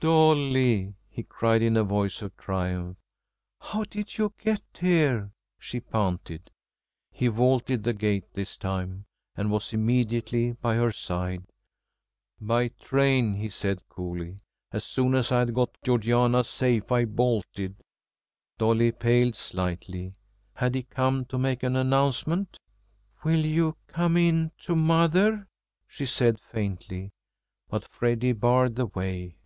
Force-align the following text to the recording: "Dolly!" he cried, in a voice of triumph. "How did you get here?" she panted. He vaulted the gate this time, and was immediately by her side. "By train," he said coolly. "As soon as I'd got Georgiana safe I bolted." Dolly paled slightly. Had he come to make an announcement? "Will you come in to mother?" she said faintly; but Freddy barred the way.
"Dolly!" 0.00 0.92
he 1.08 1.22
cried, 1.22 1.62
in 1.62 1.74
a 1.74 1.82
voice 1.82 2.20
of 2.20 2.36
triumph. 2.36 2.98
"How 3.58 3.84
did 3.84 4.18
you 4.18 4.34
get 4.36 4.60
here?" 4.78 5.30
she 5.58 5.80
panted. 5.80 6.50
He 7.10 7.28
vaulted 7.28 7.84
the 7.84 7.94
gate 7.94 8.26
this 8.34 8.58
time, 8.58 9.06
and 9.34 9.50
was 9.50 9.72
immediately 9.72 10.52
by 10.52 10.74
her 10.74 10.92
side. 10.92 11.44
"By 12.38 12.68
train," 12.68 13.36
he 13.36 13.48
said 13.48 13.88
coolly. 13.88 14.36
"As 14.72 14.84
soon 14.84 15.14
as 15.14 15.32
I'd 15.32 15.54
got 15.54 15.70
Georgiana 15.82 16.44
safe 16.44 16.92
I 16.92 17.06
bolted." 17.06 17.76
Dolly 18.58 18.92
paled 18.92 19.36
slightly. 19.36 20.12
Had 20.52 20.74
he 20.74 20.82
come 20.82 21.24
to 21.24 21.38
make 21.38 21.62
an 21.62 21.76
announcement? 21.76 22.58
"Will 23.24 23.42
you 23.42 23.74
come 23.86 24.18
in 24.18 24.52
to 24.64 24.76
mother?" 24.76 25.48
she 25.86 26.04
said 26.04 26.38
faintly; 26.38 27.12
but 27.70 27.88
Freddy 27.88 28.32
barred 28.34 28.76
the 28.76 28.84
way. 28.84 29.38